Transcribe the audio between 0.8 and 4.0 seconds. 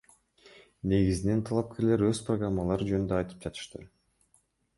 Негизинен талапкерлер өз программалары жөнүндө айтып жатышты.